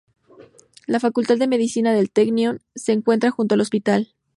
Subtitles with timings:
[0.87, 4.15] La facultad de medicina del Technion se encuentra junto al hospital.